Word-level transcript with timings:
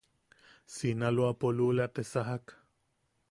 Jum 0.35 0.71
Sinaloapo 0.75 1.53
luula 1.59 1.87
te 1.97 2.09
sajak. 2.13 2.57